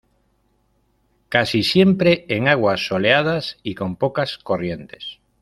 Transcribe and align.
Casi 1.29 1.61
siempre 1.61 2.25
en 2.27 2.47
aguas 2.47 2.83
soleadas 2.87 3.59
y 3.61 3.75
con 3.75 3.97
pocas 3.97 4.39
corrientes. 4.39 5.19